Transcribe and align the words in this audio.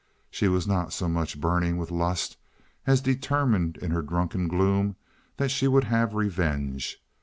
She 0.31 0.47
was 0.47 0.65
not 0.65 0.93
so 0.93 1.07
much 1.07 1.39
burning 1.39 1.77
with 1.77 1.91
lust 1.91 2.35
as 2.87 3.01
determined 3.01 3.77
in 3.77 3.91
her 3.91 4.01
drunken 4.01 4.47
gloom 4.47 4.95
that 5.37 5.51
she 5.51 5.67
would 5.67 5.83
have 5.83 6.15
revenge. 6.15 6.97